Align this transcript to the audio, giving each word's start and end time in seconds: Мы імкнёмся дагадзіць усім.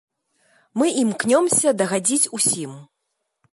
Мы 0.81 0.85
імкнёмся 1.01 1.75
дагадзіць 1.81 2.31
усім. 2.39 2.71